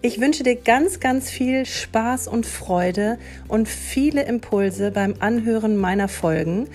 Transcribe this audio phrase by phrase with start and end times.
[0.00, 6.06] Ich wünsche dir ganz, ganz viel Spaß und Freude und viele Impulse beim Anhören meiner
[6.06, 6.68] Folgen.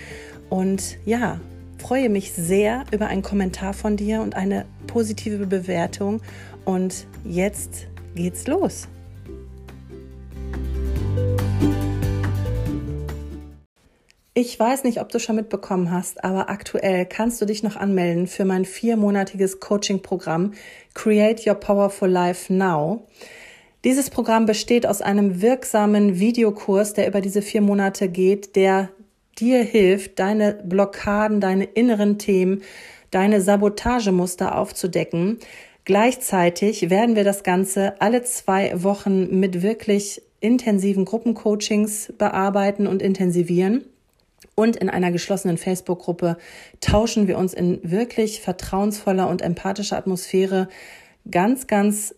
[0.50, 1.40] Und ja,
[1.78, 6.22] freue mich sehr über einen Kommentar von dir und eine positive Bewertung.
[6.66, 8.90] Und jetzt geht's los.
[14.36, 18.26] Ich weiß nicht, ob du schon mitbekommen hast, aber aktuell kannst du dich noch anmelden
[18.26, 20.54] für mein viermonatiges Coaching-Programm
[20.96, 23.06] Create Your Powerful Life Now.
[23.84, 28.90] Dieses Programm besteht aus einem wirksamen Videokurs, der über diese vier Monate geht, der
[29.38, 32.64] dir hilft, deine Blockaden, deine inneren Themen,
[33.12, 35.38] deine Sabotagemuster aufzudecken.
[35.86, 43.86] Gleichzeitig werden wir das Ganze alle zwei Wochen mit wirklich intensiven Gruppencoachings bearbeiten und intensivieren.
[44.56, 46.38] Und in einer geschlossenen Facebook-Gruppe
[46.80, 50.68] tauschen wir uns in wirklich vertrauensvoller und empathischer Atmosphäre
[51.30, 52.14] ganz, ganz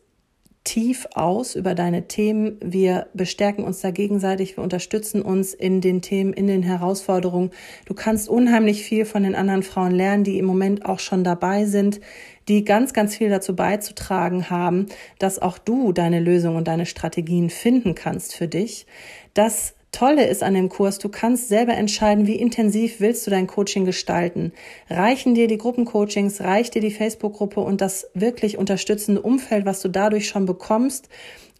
[0.65, 2.57] tief aus über deine Themen.
[2.61, 7.51] Wir bestärken uns da gegenseitig, wir unterstützen uns in den Themen, in den Herausforderungen.
[7.85, 11.65] Du kannst unheimlich viel von den anderen Frauen lernen, die im Moment auch schon dabei
[11.65, 12.01] sind,
[12.47, 14.87] die ganz, ganz viel dazu beizutragen haben,
[15.19, 18.87] dass auch du deine Lösungen und deine Strategien finden kannst für dich.
[19.35, 23.47] Das Tolle ist an dem Kurs, du kannst selber entscheiden, wie intensiv willst du dein
[23.47, 24.51] Coaching gestalten.
[24.89, 29.87] Reichen dir die Gruppencoachings, reicht dir die Facebook-Gruppe und das wirklich unterstützende Umfeld, was du
[29.87, 31.07] dadurch schon bekommst?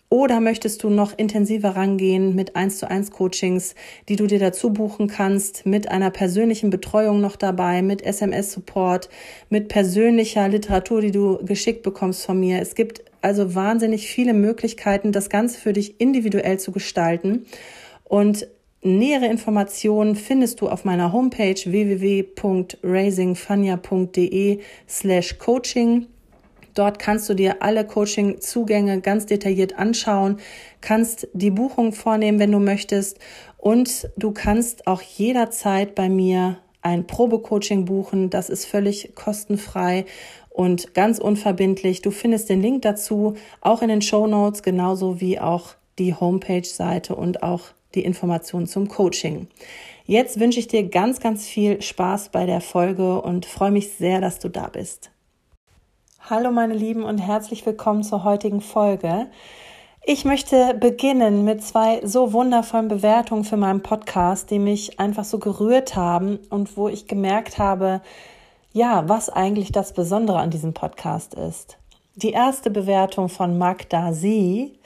[0.10, 3.74] Oder möchtest du noch intensiver rangehen mit 1 zu 1 Coachings,
[4.10, 9.10] die du dir dazu buchen kannst, mit einer persönlichen Betreuung noch dabei, mit SMS-Support,
[9.50, 12.62] mit persönlicher Literatur, die du geschickt bekommst von mir.
[12.62, 17.46] Es gibt also wahnsinnig viele Möglichkeiten, das Ganze für dich individuell zu gestalten.
[18.06, 18.48] Und
[18.82, 26.08] nähere Informationen findest du auf meiner Homepage www.raisingfania.de slash coaching.
[26.76, 30.38] Dort kannst du dir alle Coaching-Zugänge ganz detailliert anschauen,
[30.82, 33.18] kannst die Buchung vornehmen, wenn du möchtest
[33.58, 38.30] und du kannst auch jederzeit bei mir ein Probecoaching buchen.
[38.30, 40.06] Das ist völlig kostenfrei
[40.50, 42.02] und ganz unverbindlich.
[42.02, 47.16] Du findest den Link dazu auch in den Show Notes, genauso wie auch die Homepage-Seite
[47.16, 49.48] und auch die Informationen zum Coaching.
[50.06, 54.22] Jetzt wünsche ich dir ganz, ganz viel Spaß bei der Folge und freue mich sehr,
[54.22, 55.10] dass du da bist.
[56.30, 59.28] Hallo meine Lieben und herzlich willkommen zur heutigen Folge.
[60.04, 65.40] Ich möchte beginnen mit zwei so wundervollen Bewertungen für meinen Podcast, die mich einfach so
[65.40, 68.02] gerührt haben und wo ich gemerkt habe,
[68.72, 71.78] ja, was eigentlich das Besondere an diesem Podcast ist.
[72.16, 74.78] Die erste Bewertung von Magda Sie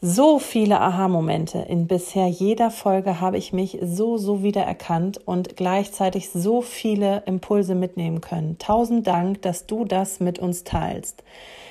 [0.00, 1.58] so viele Aha-Momente.
[1.58, 7.74] In bisher jeder Folge habe ich mich so, so wiedererkannt und gleichzeitig so viele Impulse
[7.74, 8.58] mitnehmen können.
[8.58, 11.22] Tausend Dank, dass du das mit uns teilst.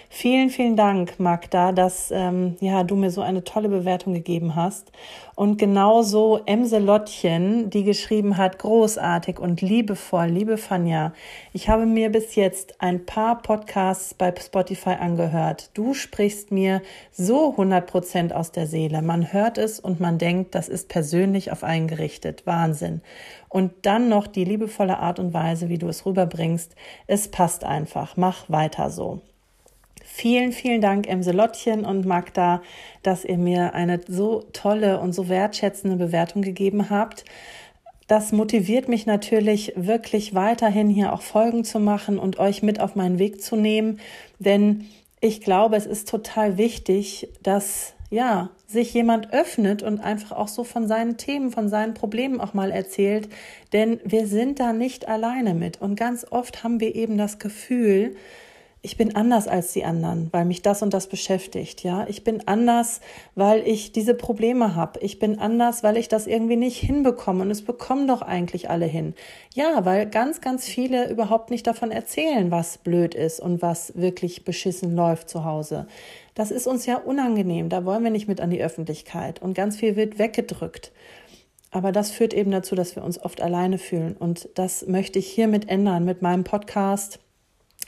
[0.10, 4.92] Vielen, vielen Dank, Magda, dass ähm, ja, du mir so eine tolle Bewertung gegeben hast.
[5.36, 11.12] Und genauso Emse Lottchen, die geschrieben hat, großartig und liebevoll, liebe Fanja.
[11.52, 15.72] Ich habe mir bis jetzt ein paar Podcasts bei Spotify angehört.
[15.74, 19.02] Du sprichst mir so 100 Prozent aus der Seele.
[19.02, 22.46] Man hört es und man denkt, das ist persönlich auf einen gerichtet.
[22.46, 23.02] Wahnsinn.
[23.50, 26.76] Und dann noch die liebevolle Art und Weise, wie du es rüberbringst.
[27.08, 28.16] Es passt einfach.
[28.16, 29.22] Mach weiter so.
[30.07, 32.61] Vielen, vielen Dank, Emselottchen und Magda,
[33.02, 37.25] dass ihr mir eine so tolle und so wertschätzende Bewertung gegeben habt.
[38.07, 42.96] Das motiviert mich natürlich wirklich weiterhin hier auch Folgen zu machen und euch mit auf
[42.96, 43.99] meinen Weg zu nehmen,
[44.37, 44.85] denn
[45.22, 50.63] ich glaube, es ist total wichtig, dass ja, sich jemand öffnet und einfach auch so
[50.63, 53.28] von seinen Themen, von seinen Problemen auch mal erzählt,
[53.73, 55.81] denn wir sind da nicht alleine mit.
[55.81, 58.16] Und ganz oft haben wir eben das Gefühl,
[58.85, 62.05] ich bin anders als die anderen, weil mich das und das beschäftigt, ja.
[62.08, 63.02] Ich bin anders,
[63.34, 64.99] weil ich diese Probleme habe.
[64.99, 68.85] Ich bin anders, weil ich das irgendwie nicht hinbekomme und es bekommen doch eigentlich alle
[68.85, 69.16] hin.
[69.55, 74.46] Ja, weil ganz, ganz viele überhaupt nicht davon erzählen, was blöd ist und was wirklich
[74.46, 75.88] beschissen läuft zu Hause.
[76.35, 79.78] Das ist uns ja unangenehm, da wollen wir nicht mit an die Öffentlichkeit und ganz
[79.78, 80.91] viel wird weggedrückt.
[81.72, 85.28] Aber das führt eben dazu, dass wir uns oft alleine fühlen und das möchte ich
[85.28, 87.20] hiermit ändern mit meinem Podcast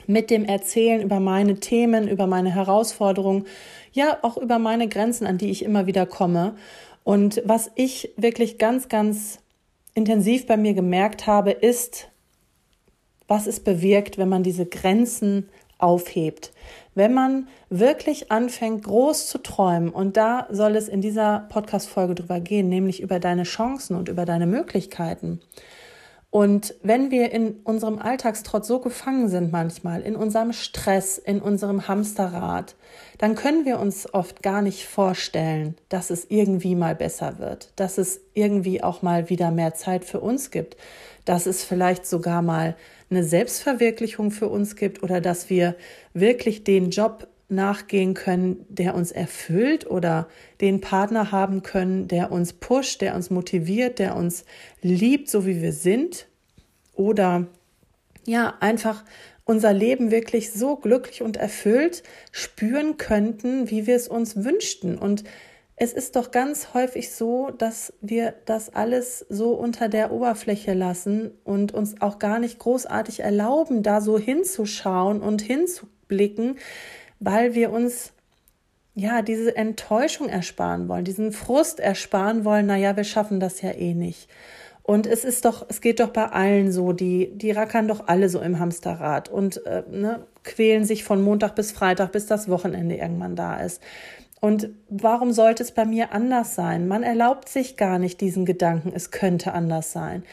[0.08, 3.44] mit dem Erzählen über meine Themen, über meine Herausforderungen,
[3.92, 6.54] ja auch über meine Grenzen, an die ich immer wieder komme.
[7.04, 9.38] Und was ich wirklich ganz, ganz
[9.94, 12.08] intensiv bei mir gemerkt habe, ist,
[13.26, 16.52] was es bewirkt, wenn man diese Grenzen aufhebt.
[16.94, 22.40] Wenn man wirklich anfängt, groß zu träumen, und da soll es in dieser Podcast-Folge drüber
[22.40, 25.40] gehen, nämlich über deine Chancen und über deine Möglichkeiten.
[26.30, 31.88] Und wenn wir in unserem Alltagstrott so gefangen sind manchmal, in unserem Stress, in unserem
[31.88, 32.76] Hamsterrad,
[33.16, 37.96] dann können wir uns oft gar nicht vorstellen, dass es irgendwie mal besser wird, dass
[37.96, 40.76] es irgendwie auch mal wieder mehr Zeit für uns gibt,
[41.24, 42.76] dass es vielleicht sogar mal
[43.10, 45.76] eine Selbstverwirklichung für uns gibt oder dass wir
[46.12, 50.28] wirklich den Job nachgehen können, der uns erfüllt oder
[50.60, 54.44] den Partner haben können, der uns pusht, der uns motiviert, der uns
[54.82, 56.28] liebt, so wie wir sind
[56.94, 57.46] oder
[58.26, 59.04] ja, einfach
[59.44, 62.02] unser Leben wirklich so glücklich und erfüllt
[62.32, 64.98] spüren könnten, wie wir es uns wünschten.
[64.98, 65.24] Und
[65.76, 71.30] es ist doch ganz häufig so, dass wir das alles so unter der Oberfläche lassen
[71.44, 76.56] und uns auch gar nicht großartig erlauben, da so hinzuschauen und hinzublicken,
[77.20, 78.12] weil wir uns
[78.94, 83.94] ja diese Enttäuschung ersparen wollen, diesen Frust ersparen wollen, naja, wir schaffen das ja eh
[83.94, 84.28] nicht.
[84.82, 88.30] Und es ist doch, es geht doch bei allen so, die, die rackern doch alle
[88.30, 92.96] so im Hamsterrad und äh, ne, quälen sich von Montag bis Freitag, bis das Wochenende
[92.96, 93.82] irgendwann da ist.
[94.40, 96.88] Und warum sollte es bei mir anders sein?
[96.88, 100.24] Man erlaubt sich gar nicht diesen Gedanken, es könnte anders sein.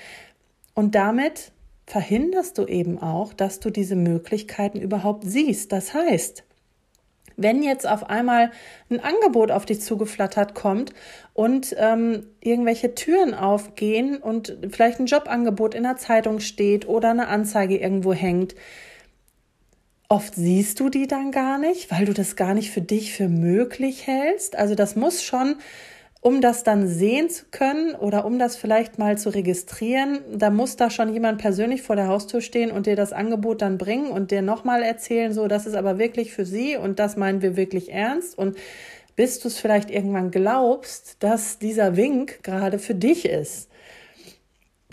[0.74, 1.52] Und damit
[1.86, 5.72] verhinderst du eben auch, dass du diese Möglichkeiten überhaupt siehst.
[5.72, 6.44] Das heißt,
[7.38, 8.52] wenn jetzt auf einmal
[8.90, 10.94] ein Angebot auf dich zugeflattert kommt
[11.34, 17.28] und ähm, irgendwelche Türen aufgehen und vielleicht ein Jobangebot in der Zeitung steht oder eine
[17.28, 18.56] Anzeige irgendwo hängt,
[20.08, 23.28] Oft siehst du die dann gar nicht, weil du das gar nicht für dich für
[23.28, 24.56] möglich hältst.
[24.56, 25.56] Also das muss schon
[26.22, 30.76] um das dann sehen zu können oder um das vielleicht mal zu registrieren, da muss
[30.76, 34.32] da schon jemand persönlich vor der Haustür stehen und dir das Angebot dann bringen und
[34.32, 37.92] dir nochmal erzählen, so, das ist aber wirklich für sie und das meinen wir wirklich
[37.92, 38.58] ernst und
[39.16, 43.70] bis du es vielleicht irgendwann glaubst, dass dieser Wink gerade für dich ist.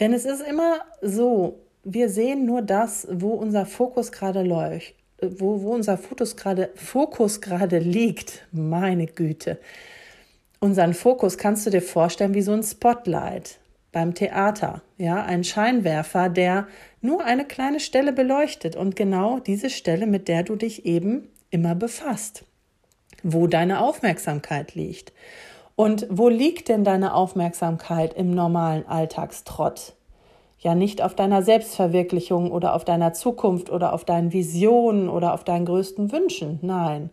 [0.01, 5.63] Denn es ist immer so, wir sehen nur das, wo unser Fokus gerade läuft, wo,
[5.63, 8.47] wo unser Fokus gerade, Fokus gerade liegt.
[8.53, 9.59] Meine Güte
[10.63, 13.59] unseren Fokus kannst du dir vorstellen wie so ein Spotlight
[13.91, 16.69] beim Theater, ja, ein Scheinwerfer, der
[17.01, 21.75] nur eine kleine Stelle beleuchtet und genau diese Stelle, mit der du dich eben immer
[21.75, 22.45] befasst,
[23.25, 25.13] wo deine Aufmerksamkeit liegt.
[25.75, 29.95] Und wo liegt denn deine Aufmerksamkeit im normalen Alltagstrott?
[30.61, 35.43] Ja, nicht auf deiner Selbstverwirklichung oder auf deiner Zukunft oder auf deinen Visionen oder auf
[35.43, 36.61] deinen größten Wünschen.
[36.63, 37.11] Nein,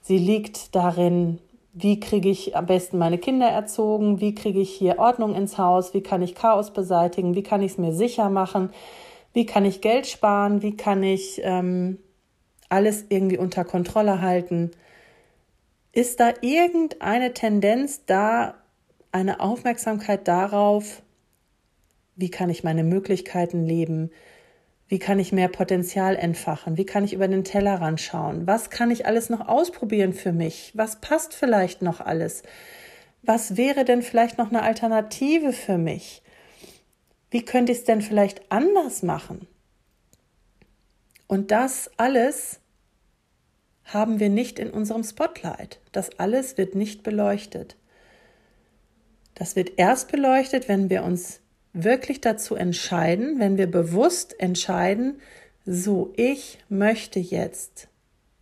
[0.00, 1.40] sie liegt darin,
[1.72, 5.94] wie kriege ich am besten meine Kinder erzogen, wie kriege ich hier Ordnung ins Haus,
[5.94, 8.70] wie kann ich Chaos beseitigen, wie kann ich es mir sicher machen,
[9.32, 11.98] wie kann ich Geld sparen, wie kann ich ähm,
[12.68, 14.72] alles irgendwie unter Kontrolle halten.
[15.92, 18.54] Ist da irgendeine Tendenz da,
[19.12, 21.02] eine Aufmerksamkeit darauf,
[22.14, 24.10] wie kann ich meine Möglichkeiten leben,
[24.90, 26.76] wie kann ich mehr Potenzial entfachen?
[26.76, 28.48] Wie kann ich über den Tellerrand schauen?
[28.48, 30.72] Was kann ich alles noch ausprobieren für mich?
[30.74, 32.42] Was passt vielleicht noch alles?
[33.22, 36.22] Was wäre denn vielleicht noch eine Alternative für mich?
[37.30, 39.46] Wie könnte ich es denn vielleicht anders machen?
[41.28, 42.58] Und das alles
[43.84, 45.78] haben wir nicht in unserem Spotlight.
[45.92, 47.76] Das alles wird nicht beleuchtet.
[49.36, 51.39] Das wird erst beleuchtet, wenn wir uns
[51.72, 55.20] wirklich dazu entscheiden, wenn wir bewusst entscheiden,
[55.66, 57.88] so, ich möchte jetzt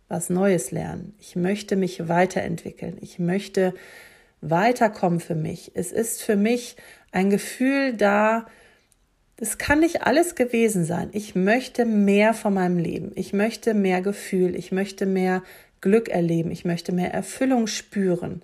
[0.07, 1.13] was Neues lernen.
[1.19, 2.97] Ich möchte mich weiterentwickeln.
[3.01, 3.73] Ich möchte
[4.41, 5.71] weiterkommen für mich.
[5.75, 6.75] Es ist für mich
[7.11, 8.47] ein Gefühl da,
[9.37, 11.09] es kann nicht alles gewesen sein.
[11.13, 13.11] Ich möchte mehr von meinem Leben.
[13.15, 14.55] Ich möchte mehr Gefühl.
[14.55, 15.43] Ich möchte mehr
[15.81, 16.51] Glück erleben.
[16.51, 18.41] Ich möchte mehr Erfüllung spüren.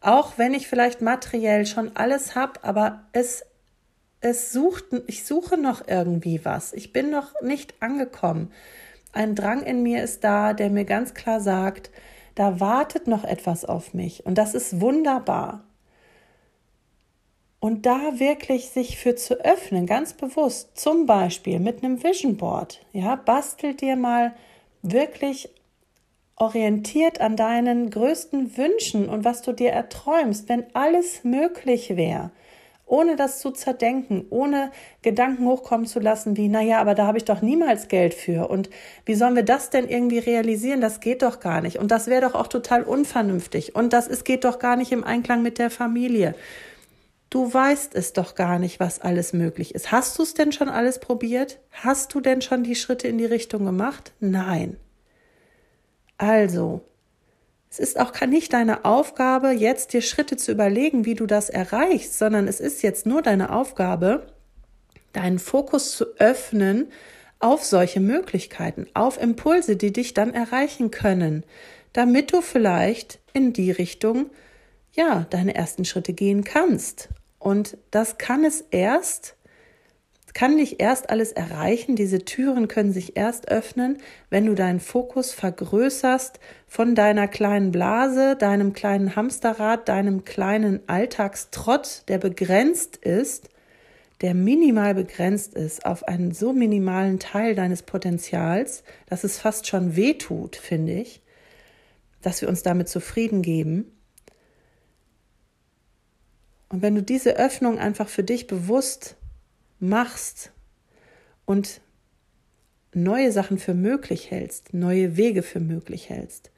[0.00, 3.44] Auch wenn ich vielleicht materiell schon alles habe, aber es
[4.22, 6.72] es sucht, ich suche noch irgendwie was.
[6.72, 8.50] Ich bin noch nicht angekommen.
[9.12, 11.90] ein Drang in mir ist da, der mir ganz klar sagt,
[12.34, 15.64] da wartet noch etwas auf mich und das ist wunderbar.
[17.60, 22.80] Und da wirklich sich für zu öffnen, ganz bewusst, zum Beispiel mit einem Vision Board,
[22.92, 24.34] ja, bastel dir mal
[24.82, 25.50] wirklich
[26.36, 32.30] orientiert an deinen größten Wünschen und was du dir erträumst, wenn alles möglich wäre,
[32.92, 34.70] ohne das zu zerdenken, ohne
[35.00, 38.68] Gedanken hochkommen zu lassen wie, naja, aber da habe ich doch niemals Geld für und
[39.06, 40.82] wie sollen wir das denn irgendwie realisieren?
[40.82, 44.26] Das geht doch gar nicht und das wäre doch auch total unvernünftig und das ist,
[44.26, 46.34] geht doch gar nicht im Einklang mit der Familie.
[47.30, 49.90] Du weißt es doch gar nicht, was alles möglich ist.
[49.90, 51.60] Hast du es denn schon alles probiert?
[51.70, 54.12] Hast du denn schon die Schritte in die Richtung gemacht?
[54.20, 54.76] Nein.
[56.18, 56.82] Also,
[57.72, 62.18] es ist auch nicht deine Aufgabe, jetzt dir Schritte zu überlegen, wie du das erreichst,
[62.18, 64.26] sondern es ist jetzt nur deine Aufgabe,
[65.14, 66.88] deinen Fokus zu öffnen
[67.38, 71.46] auf solche Möglichkeiten, auf Impulse, die dich dann erreichen können,
[71.94, 74.26] damit du vielleicht in die Richtung
[74.92, 77.08] ja, deine ersten Schritte gehen kannst.
[77.38, 79.34] Und das kann es erst,
[80.34, 81.96] kann nicht erst alles erreichen.
[81.96, 83.98] Diese Türen können sich erst öffnen,
[84.30, 92.04] wenn du deinen Fokus vergrößerst von deiner kleinen Blase, deinem kleinen Hamsterrad, deinem kleinen Alltagstrott,
[92.08, 93.48] der begrenzt ist,
[94.20, 99.96] der minimal begrenzt ist auf einen so minimalen Teil deines Potenzials, dass es fast schon
[99.96, 101.22] weh tut, finde ich,
[102.22, 103.92] dass wir uns damit zufrieden geben
[106.72, 109.16] und wenn du diese Öffnung einfach für dich bewusst
[109.82, 110.52] machst
[111.44, 111.80] und
[112.94, 116.50] neue Sachen für möglich hältst, neue Wege für möglich hältst,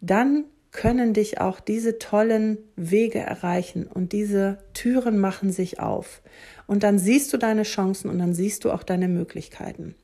[0.00, 6.22] dann können dich auch diese tollen Wege erreichen und diese Türen machen sich auf.
[6.66, 9.94] Und dann siehst du deine Chancen und dann siehst du auch deine Möglichkeiten.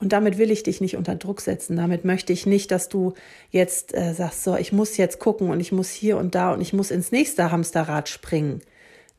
[0.00, 1.76] Und damit will ich dich nicht unter Druck setzen.
[1.76, 3.14] Damit möchte ich nicht, dass du
[3.50, 6.60] jetzt äh, sagst, so, ich muss jetzt gucken und ich muss hier und da und
[6.60, 8.60] ich muss ins nächste Hamsterrad springen.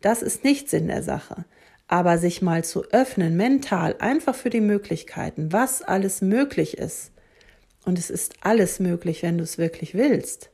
[0.02, 1.46] Das ist nicht Sinn der Sache.
[1.88, 7.12] Aber sich mal zu öffnen, mental, einfach für die Möglichkeiten, was alles möglich ist.
[7.84, 10.52] Und es ist alles möglich, wenn du es wirklich willst.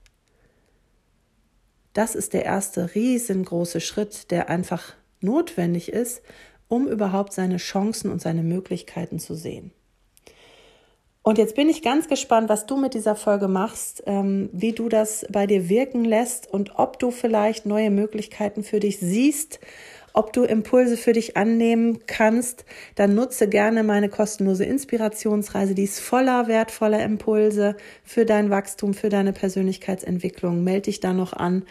[1.93, 6.21] Das ist der erste riesengroße Schritt, der einfach notwendig ist,
[6.67, 9.71] um überhaupt seine Chancen und seine Möglichkeiten zu sehen.
[11.27, 14.89] Und jetzt bin ich ganz gespannt, was du mit dieser Folge machst, ähm, wie du
[14.89, 19.59] das bei dir wirken lässt und ob du vielleicht neue Möglichkeiten für dich siehst,
[20.13, 22.63] ob du Impulse für dich annehmen kannst,
[22.93, 25.73] dann nutze gerne meine kostenlose Inspirationsreise.
[25.73, 30.63] Die ist voller wertvoller Impulse für dein Wachstum, für deine Persönlichkeitsentwicklung.
[30.63, 31.63] Meld dich da noch an.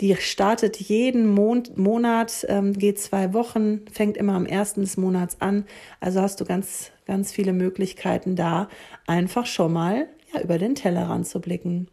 [0.00, 5.40] Die startet jeden Mon Monat, ähm, geht zwei Wochen, fängt immer am ersten des Monats
[5.40, 5.64] an.
[6.00, 8.68] Also hast du ganz ganz viele Möglichkeiten da,
[9.06, 11.88] einfach schon mal ja, über den Tellerrand zu blicken.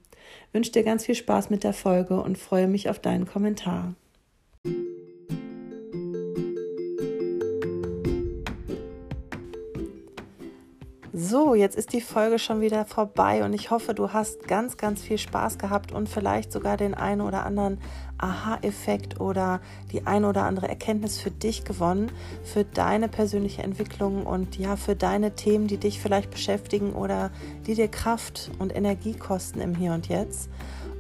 [0.47, 3.95] Ich wünsche dir ganz viel Spaß mit der Folge und freue mich auf deinen Kommentar.
[11.15, 15.03] So, jetzt ist die Folge schon wieder vorbei und ich hoffe, du hast ganz, ganz
[15.03, 17.77] viel Spaß gehabt und vielleicht sogar den einen oder anderen
[18.17, 22.11] Aha-Effekt oder die eine oder andere Erkenntnis für dich gewonnen,
[22.43, 27.29] für deine persönliche Entwicklung und ja, für deine Themen, die dich vielleicht beschäftigen oder
[27.67, 30.49] die dir Kraft und Energie kosten im Hier und Jetzt.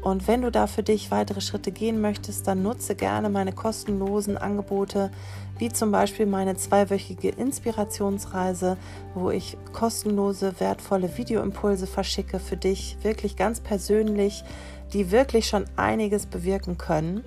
[0.03, 4.37] Und wenn du da für dich weitere Schritte gehen möchtest, dann nutze gerne meine kostenlosen
[4.37, 5.11] Angebote,
[5.57, 8.77] wie zum Beispiel meine zweiwöchige Inspirationsreise,
[9.15, 14.43] wo ich kostenlose, wertvolle Videoimpulse verschicke für dich, wirklich ganz persönlich,
[14.91, 17.23] die wirklich schon einiges bewirken können.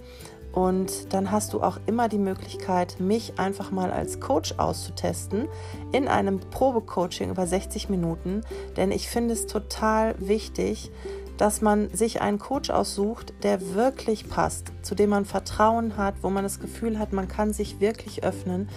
[0.52, 5.48] Und dann hast du auch immer die Möglichkeit, mich einfach mal als Coach auszutesten
[5.92, 8.42] in einem Probecoaching über 60 Minuten.
[8.76, 10.90] Denn ich finde es total wichtig,
[11.38, 16.30] dass man sich einen Coach aussucht, der wirklich passt, zu dem man Vertrauen hat, wo
[16.30, 18.68] man das Gefühl hat, man kann sich wirklich öffnen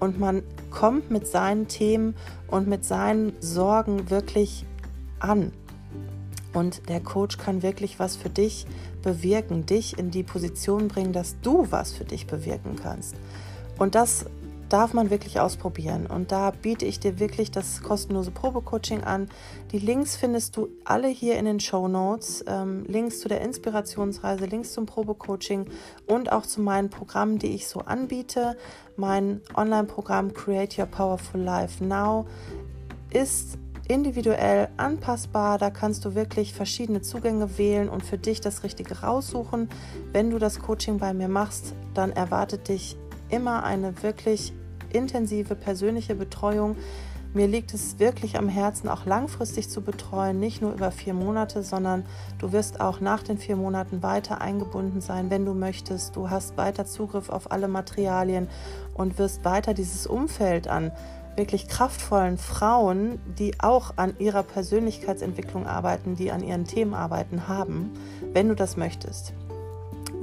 [0.00, 2.14] und man kommt mit seinen Themen
[2.48, 4.64] und mit seinen Sorgen wirklich
[5.20, 5.52] an.
[6.52, 8.66] Und der Coach kann wirklich was für dich
[9.02, 13.14] bewirken, dich in die Position bringen, dass du was für dich bewirken kannst.
[13.78, 14.24] Und das
[14.68, 16.06] darf man wirklich ausprobieren.
[16.06, 19.28] Und da biete ich dir wirklich das kostenlose Probecoaching an.
[19.72, 22.44] Die Links findest du alle hier in den Show Notes.
[22.46, 25.66] Ähm, Links zu der Inspirationsreise, Links zum Probecoaching
[26.06, 28.56] und auch zu meinen Programmen, die ich so anbiete.
[28.96, 32.26] Mein Online-Programm Create Your Powerful Life Now
[33.10, 33.58] ist
[33.88, 35.58] individuell anpassbar.
[35.58, 39.68] Da kannst du wirklich verschiedene Zugänge wählen und für dich das Richtige raussuchen.
[40.12, 42.96] Wenn du das Coaching bei mir machst, dann erwartet dich
[43.28, 44.52] immer eine wirklich
[44.92, 46.76] intensive persönliche Betreuung
[47.36, 51.62] Mir liegt es wirklich am Herzen, auch langfristig zu betreuen, nicht nur über vier Monate,
[51.62, 52.06] sondern
[52.38, 56.16] du wirst auch nach den vier Monaten weiter eingebunden sein, wenn du möchtest.
[56.16, 58.48] Du hast weiter Zugriff auf alle Materialien
[58.94, 60.92] und wirst weiter dieses Umfeld an
[61.36, 67.90] wirklich kraftvollen Frauen, die auch an ihrer Persönlichkeitsentwicklung arbeiten, die an ihren Themen arbeiten haben,
[68.32, 69.34] wenn du das möchtest.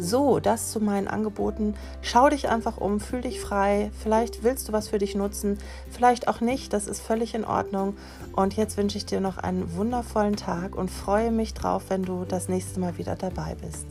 [0.03, 1.75] So, das zu meinen Angeboten.
[2.01, 3.89] Schau dich einfach um, fühl dich frei.
[3.97, 5.57] Vielleicht willst du was für dich nutzen,
[5.89, 6.73] vielleicht auch nicht.
[6.73, 7.95] Das ist völlig in Ordnung.
[8.33, 12.25] Und jetzt wünsche ich dir noch einen wundervollen Tag und freue mich drauf, wenn du
[12.25, 13.85] das nächste Mal wieder dabei bist.